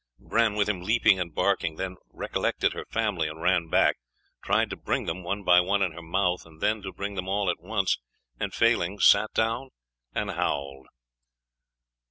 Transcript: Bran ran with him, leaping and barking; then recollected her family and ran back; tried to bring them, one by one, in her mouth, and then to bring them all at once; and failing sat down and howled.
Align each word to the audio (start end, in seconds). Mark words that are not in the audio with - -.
Bran 0.17 0.53
ran 0.53 0.55
with 0.55 0.67
him, 0.67 0.81
leaping 0.81 1.19
and 1.19 1.31
barking; 1.31 1.75
then 1.75 1.95
recollected 2.09 2.73
her 2.73 2.85
family 2.85 3.27
and 3.27 3.39
ran 3.39 3.69
back; 3.69 3.97
tried 4.43 4.71
to 4.71 4.75
bring 4.75 5.05
them, 5.05 5.21
one 5.23 5.43
by 5.43 5.59
one, 5.61 5.83
in 5.83 5.91
her 5.91 6.01
mouth, 6.01 6.43
and 6.43 6.59
then 6.59 6.81
to 6.81 6.91
bring 6.91 7.13
them 7.13 7.27
all 7.27 7.51
at 7.51 7.59
once; 7.59 7.99
and 8.39 8.51
failing 8.51 8.97
sat 8.99 9.31
down 9.35 9.69
and 10.15 10.31
howled. 10.31 10.87